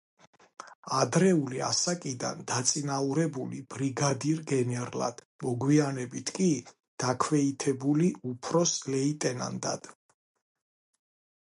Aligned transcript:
ადრეული 0.99 1.59
ასაკიდან 1.65 2.41
დაწინაურებული 2.51 3.61
ბრიგადირ–გენერლად, 3.75 5.23
მოგვიანებით 5.45 6.33
კი 6.39 6.49
დაქვეითებული 7.05 8.11
უფროს 8.33 8.77
ლეიტენანტად. 8.91 9.95